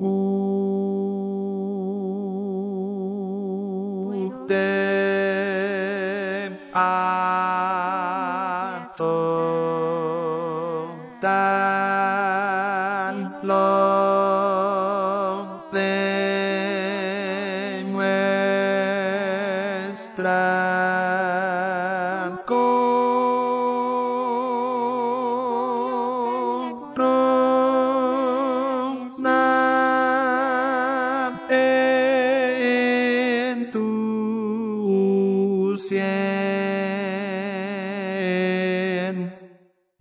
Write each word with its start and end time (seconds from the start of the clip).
Usted 0.00 0.08
tan 11.20 13.16
lo 13.42 13.89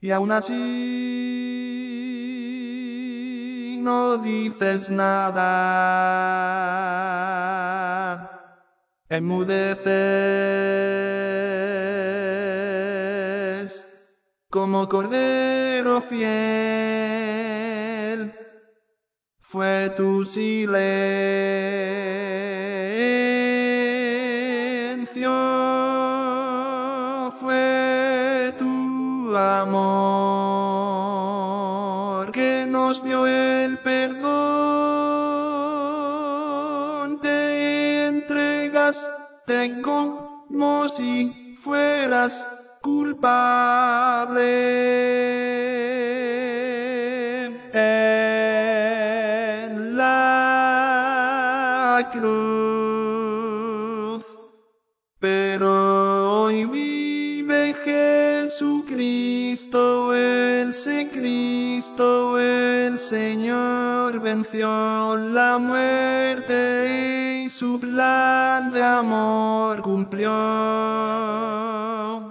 y 0.01 0.11
aún 0.11 0.31
así 0.31 0.55
no 3.81 4.17
dices 4.17 4.89
nada 4.89 5.49
enmudeces 9.09 9.89
como 14.49 14.87
cordero 14.87 16.01
fiel. 16.01 16.29
Fue 19.39 19.91
tu 19.97 20.23
silencio, 20.25 20.77
amor 29.37 30.89
que 32.31 32.65
nos 32.67 33.03
dio 33.03 33.27
el 33.27 33.77
perdón. 33.79 34.29
Te 37.21 38.07
entregaste 38.07 39.81
como 39.81 40.87
si 40.89 41.55
fueras 41.59 42.47
culpable. 42.81 44.49
En 47.73 49.97
la 49.97 52.09
cruz. 52.11 52.68
Señor 63.09 64.19
venció 64.19 65.17
la 65.17 65.57
muerte 65.57 67.41
y 67.43 67.49
su 67.49 67.79
plan 67.79 68.69
de 68.71 68.83
amor 68.83 69.81
cumplió. 69.81 70.29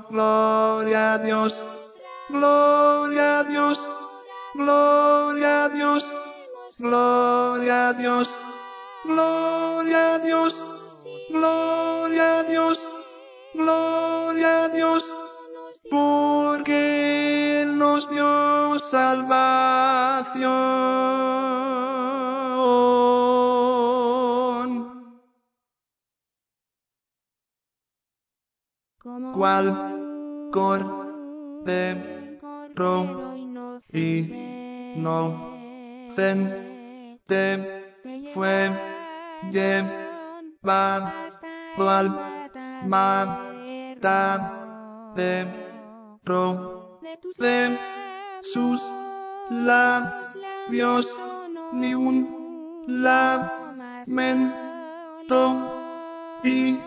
Gloria 0.08 1.14
a 1.14 1.18
Dios, 1.18 1.66
gloria 2.28 3.40
a 3.40 3.42
Dios, 3.42 3.90
gloria 4.54 5.64
a 5.64 5.68
Dios, 5.68 6.16
gloria 6.78 7.88
a 7.88 7.92
Dios, 7.94 8.40
gloria 9.04 10.14
a 10.14 10.18
Dios, 10.20 10.64
gloria 11.28 12.38
a 12.38 12.42
Dios, 12.44 12.88
gloria 13.52 14.64
a 14.64 14.68
Dios, 14.68 15.12
porque 15.90 17.62
Él 17.62 17.76
nos 17.76 18.08
dio 18.08 18.78
salvación. 18.78 19.47
Cual 29.34 29.66
cordero 30.52 30.98
inocente 33.92 35.18
fue 38.34 38.70
llevado 39.50 41.12
al 41.78 42.06
matadero. 42.86 43.58
de 47.38 47.78
sus 48.42 48.92
labios 49.50 51.18
ni 51.72 51.94
un 51.94 52.84
lamento 52.86 54.18
y 56.44 56.78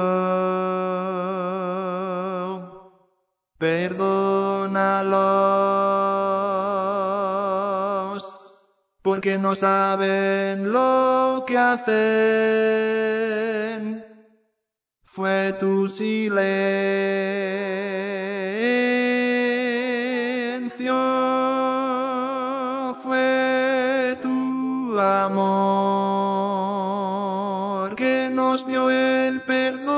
perdónalos, 3.57 4.35
porque 9.25 9.39
no 9.39 9.55
saben 9.55 10.71
lo 10.71 11.45
que 11.47 11.57
hacen. 11.57 11.95
Fue 15.03 15.51
tu 15.59 15.87
silencio, 15.87 16.15
fue 23.01 24.15
tu 24.21 24.99
amor 24.99 25.65
que 27.95 28.29
nos 28.31 28.67
dio 28.67 28.91
el 28.91 29.41
perdón. 29.41 29.95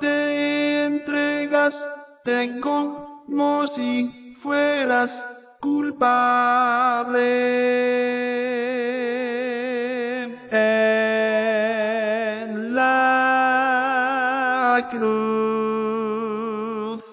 Te 0.00 0.86
entregaste 0.86 2.60
como 2.62 3.66
si 3.66 4.34
fueras 4.38 5.22
culpable. 5.60 7.20
En 10.50 12.74
la 12.74 14.88
cruz. 14.90 17.04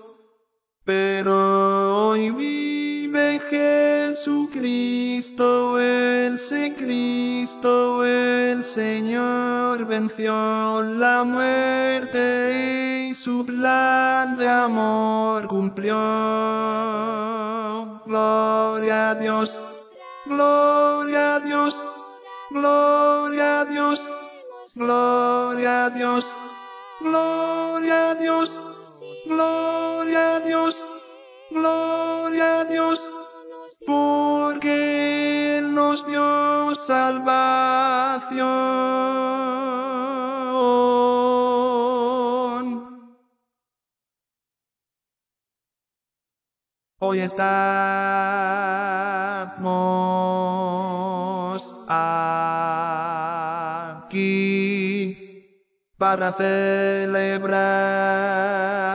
Pero 0.84 2.10
hoy 2.10 2.32
vive 2.32 3.40
Jesucristo, 3.50 5.80
el 5.80 6.40
Cristo, 6.78 8.06
el 8.06 8.64
Señor 8.64 9.86
venció 9.86 10.82
la 10.82 11.26
muerte 11.26 13.10
y 13.10 13.16
su 13.16 13.46
plan 13.46 14.38
de 14.38 14.48
amor 14.48 15.48
cumplió. 15.48 17.27
Gloria 18.18 19.12
a 19.12 19.14
Dios, 19.14 19.62
gloria 20.26 21.36
a 21.36 21.40
Dios, 21.40 21.88
gloria 22.50 23.62
a 23.62 23.66
Dios, 23.66 24.12
gloria 24.74 25.86
a 25.86 25.90
Dios, 25.92 26.36
gloria 27.00 28.10
a 28.10 28.16
Dios, 28.16 28.60
gloria 29.28 30.36
a 30.36 30.40
Dios, 30.40 30.88
gloria 31.52 32.60
a 32.62 32.64
Dios, 32.64 33.14
porque 33.86 35.60
Él 35.60 35.76
nos 35.76 36.04
dio 36.08 36.74
salvación. 36.74 38.18
Estamos 47.38 48.18
aquí 51.88 52.18
para 55.98 56.34
celebrar 56.34 57.54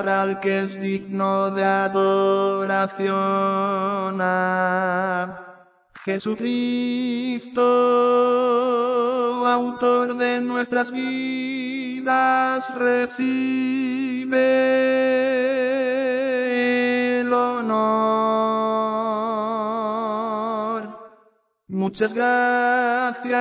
al 0.08 0.40
que 0.40 0.60
es 0.60 0.80
digno 0.80 1.50
de 1.50 1.64
adoración 1.64 3.12
Jesucristo, 6.04 7.62
autor 9.46 10.16
de 10.16 10.40
nuestras 10.40 10.90
vidas, 10.90 12.74
recibe 12.74 14.32
Muchas 21.74 22.12
gracias, 22.12 23.32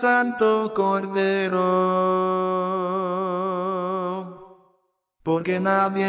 Santo 0.00 0.74
Cordero, 0.74 1.54
porque 5.22 5.60
nadie 5.60 6.08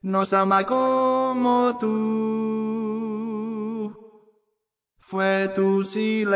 nos 0.00 0.32
ama 0.32 0.64
como 0.64 1.76
tú. 1.78 3.10
Fue 4.98 5.48
tu 5.54 5.82
silencio, 5.82 6.30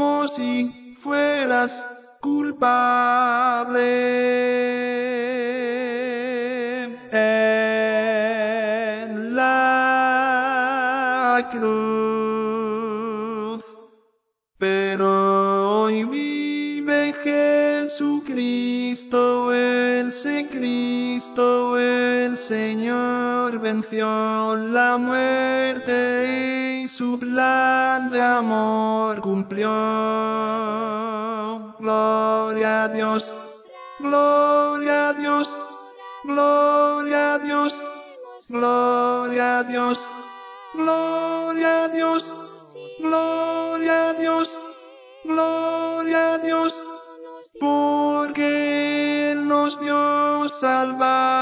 como 0.00 0.28
si 0.28 0.94
fueras 0.98 1.84
culpable 2.22 3.84
en 7.12 9.36
la 9.36 11.46
cruz. 11.52 13.62
Pero 14.56 15.82
hoy 15.82 16.04
vive 16.04 17.12
Jesucristo, 17.22 19.52
el 19.52 20.10
Cristo, 20.50 21.78
el 21.78 22.38
Señor 22.38 23.58
venció 23.58 24.56
la 24.56 24.96
muerte 24.96 26.59
su 27.00 27.18
plan 27.18 28.10
de 28.10 28.20
amor 28.20 29.22
cumplió. 29.22 29.70
Gloria 31.78 32.82
a 32.82 32.88
Dios, 32.88 33.34
gloria 33.98 35.08
a 35.08 35.12
Dios, 35.14 35.58
gloria 36.24 37.32
a 37.36 37.38
Dios, 37.38 37.82
gloria 38.50 39.60
a 39.60 39.62
Dios, 39.62 40.10
gloria 40.74 41.84
a 41.84 41.88
Dios, 41.88 42.36
gloria 42.98 44.10
a 44.10 44.12
Dios, 44.12 44.60
gloria 45.24 46.34
a 46.34 46.38
Dios, 46.38 46.84
porque 47.58 49.32
nos 49.38 49.80
dio 49.80 50.50
salvación. 50.50 51.40